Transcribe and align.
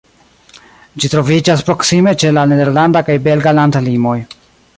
Ĝi 1.03 1.11
troviĝas 1.15 1.61
proksime 1.67 2.15
ĉe 2.25 2.33
la 2.39 2.47
nederlanda 2.53 3.05
kaj 3.11 3.19
belga 3.29 3.55
landlimoj. 3.61 4.19